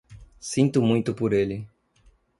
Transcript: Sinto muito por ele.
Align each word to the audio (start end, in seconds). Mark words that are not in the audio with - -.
Sinto 0.39 0.81
muito 0.81 1.13
por 1.13 1.31
ele. 1.31 1.67